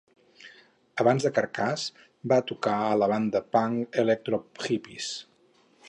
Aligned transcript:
Abans 1.03 1.25
de 1.27 1.31
Carcass, 1.35 1.83
va 2.33 2.39
tocar 2.53 2.75
a 2.87 2.97
la 3.03 3.11
banda 3.13 3.43
punk 3.57 3.79
Electro 4.07 4.41
Hippies. 4.65 5.13